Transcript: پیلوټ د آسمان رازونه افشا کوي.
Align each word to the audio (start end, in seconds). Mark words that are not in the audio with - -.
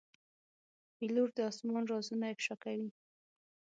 پیلوټ 0.97 1.29
د 1.35 1.39
آسمان 1.49 1.83
رازونه 1.91 2.25
افشا 2.33 2.55
کوي. 2.63 2.89